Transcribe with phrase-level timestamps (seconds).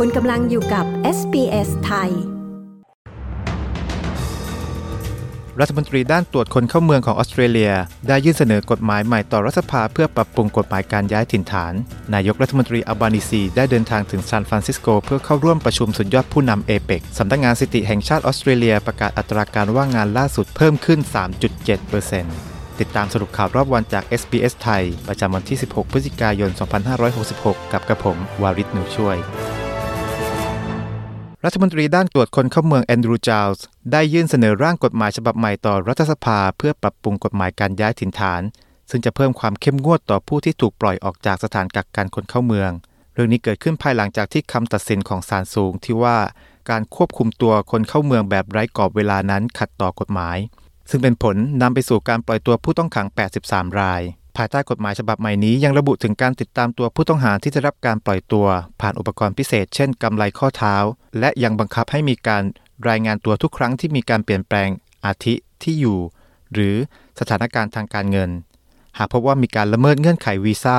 [0.00, 0.84] คุณกำลังอยู่กับ
[1.18, 2.10] SBS ไทย
[5.60, 7.72] รัฐมนตรีด้านตรวจคนเข้าเมืองของออสเตรเลีย
[8.08, 11.74] ได้ยื่นเสนอกฎหมายใหม่ต่อรัฐสภาเพื่อปรับปรุงกฎหมายการย้ายถิ่นฐาน
[12.14, 21.00] นายกรัฐมนตรีอัลบานิซีได้เดินทางถึงซานฟรานซิสโก เพื่อเข้าร่วมประชุมสุดยอดผู้นำเอเปกสำนักงานสถิติแห่งชาติออสเตรเลียประกาศอัตราการว่างงานล่าสุดเพิ่มขึ้น
[22.10, 26.50] 3.7%ติดตามสรุปข่าวรอบวันจาก SBS ไทย ประจำวันที่ 16 พฤศจิกายน
[27.10, 29.18] 2566 กับกระผม วาริศหนูช่วย
[31.46, 38.42] รัฐมนตรีด้านตรวจคนเข้าเมืองแอนดรูจาลส์ได้ยื่นเสนอร่างกฎหมายฉบับใหม่ต่อรัฐสภาเพื่อปรับปรุงกฎหมายการย้ายถิ่นฐาน
[38.90, 42.70] ซึ่งจะเพิ่มความเข้มงวดต่อผู้ที่ถูกปล่อยออกจากสถานกักกันคนเข้าเมือง
[43.14, 46.18] เรื่องนี้เกิดขึ้นภายหลังจากที่คำตัดสินของศาลสูงที่ว่า
[46.70, 50.36] การควบคุมตัวคนเข้าเมืองแบบไร้กรอบเวลานั้นขัดต่อกฎหมาย
[50.90, 53.06] ซึ่งเป็นผลนำไปสู่การปล่อยตัวผู้ต้องขัง
[53.44, 54.02] 83 ราย
[54.36, 58.46] ภายใต้กฎหมายฉบับใหม่นี้ยังระบุถึงการติดตามตัวผู้ต้องหาที่จะรับการปล่อยตัว
[58.80, 60.76] ผ่านอุปกรณ์พิเศษ เช่นกำไลข้อเท้า
[61.18, 62.42] และยังบังคับให้มีการ
[62.88, 64.68] รายงานตัวทุกครั้งที่มีการเปลี่ยนแปลง
[65.04, 65.98] อาทิที่อยู่
[66.52, 66.74] หรือ
[67.20, 68.30] สถานการณ์ทางการเงิน
[68.98, 70.78] หากพบว่ามีการละเมิดเงื่อนไขวีซ่า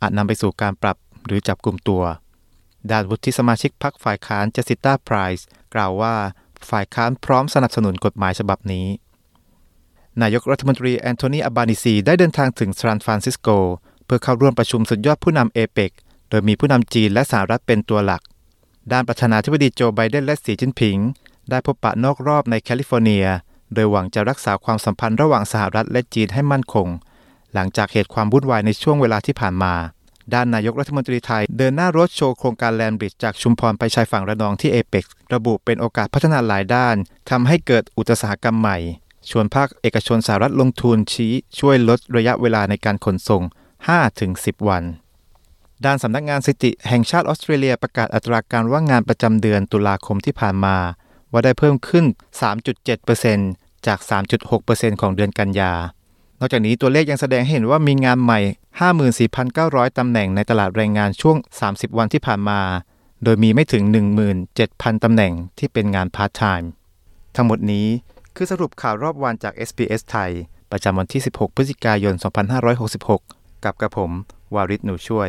[0.00, 2.02] อาจนำไปสู่การปรับหรือจับกลุ่มตัว
[2.90, 6.14] ด้านวุฒิสมาชิกพรรคฝ่ายค้านเจสิต้าไพรส์กล่าวว่า
[6.70, 8.86] ฝ่ายค้านพร้อมสนับสนุนกฎหมายฉบับนี้
[10.20, 13.48] นายกรัฐมนตรีแอนโทนีอัลบานีซีได้เดินทางถึงซานฟรานซิสโก
[14.04, 15.90] เพื่อเข้าร่วมประชุมสุดยอดผู้นำเอเปก
[16.30, 18.22] โดยมีผู้นำจีนและสหรัฐเป็นตัวหลัก
[18.92, 20.98] ด้านประธานาธิบดีโจไบเดนและสีจิ้นผิง
[21.50, 23.26] ได้พบปะนอกรอบในแคลิฟอร์เนีย
[23.74, 26.88] โดยหวังจะรักษาความสัมพันธ์ระหว่างสหรัฐและจีนให้มั่นคง
[27.54, 29.74] หลังจากเหตุความวุ่นวายในช่วงเวลาที่ผ่านมา
[30.34, 36.96] ด้านนายกรัฐมนตรีไทยเดินหน้าโรดโชว์โครงการแลนด์บริดจ์จากชุมพรไปชายฝั่งระนองที่เอเปกระบุเป็นโอกาสพัฒนาหลายด้าน
[37.30, 38.78] ทำให้เกิดอุตสาหกรรมใหม่
[39.30, 43.42] ชวนภาคเอกชนสหรัฐลงทุนชี้ช่วยลดระยะเวลาในการขนส่ง
[44.04, 44.84] 5-10 วัน
[45.84, 50.76] ด้านสำนักงานสถิติแห่งชาติออสเตรเลียประกาศอัตราการว่างงานประจำเดือนตุลาคมที่ผ่านมา
[51.32, 52.04] ว่าได้เพิ่มขึ้น
[52.76, 53.98] 3.7%จาก
[54.50, 55.72] 3.6%ของเดือนกันยา
[56.38, 58.40] นอกจากนี้ตัวเลขยังแสดงให้เห็นว่ามีงานใหม่
[59.18, 61.36] 54,900 ตำแหน่งในตลาดแรงงานช่วง
[61.68, 62.60] 30 วันที่ผ่านมา
[63.24, 63.82] โดยมีไม่ถึง
[64.44, 66.70] 17,000 ตำแหน่งที่เป็นงานพาร์ทไทม์
[67.36, 67.88] ทั้งหมดนี้
[68.36, 70.30] คือสรุปข่าวรอบวันจาก SBS ไทย
[70.72, 72.14] ประจำวันที่ 16 พฤศจิกายน
[72.70, 74.10] 2566 กับกระผม
[74.54, 75.28] วาริศหนูช่วย